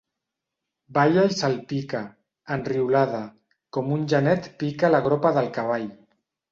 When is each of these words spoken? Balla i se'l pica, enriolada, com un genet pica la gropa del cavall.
Balla 0.97 1.25
i 1.33 1.37
se'l 1.41 1.53
pica, 1.73 2.01
enriolada, 2.57 3.23
com 3.79 3.95
un 3.99 4.11
genet 4.17 4.53
pica 4.65 4.95
la 4.97 5.07
gropa 5.11 5.39
del 5.39 5.55
cavall. 5.61 5.89